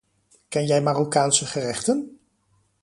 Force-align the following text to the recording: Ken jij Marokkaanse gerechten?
Ken 0.49 0.65
jij 0.65 0.81
Marokkaanse 0.81 1.45
gerechten? 1.45 2.17